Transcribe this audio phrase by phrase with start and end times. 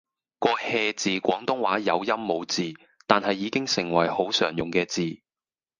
[0.39, 2.73] 個 hea 字廣東話有音無字，
[3.05, 5.19] 但係已經成為好常用嘅字